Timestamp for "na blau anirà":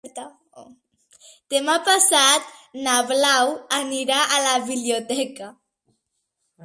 2.87-4.19